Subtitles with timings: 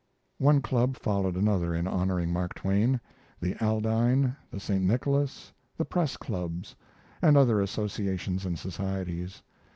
[0.39, 2.99] One club followed another in honoring Mark Twain
[3.39, 4.83] the Aldine, the St.
[4.83, 6.75] Nicholas, the Press clubs,
[7.21, 9.43] and other associations and societies.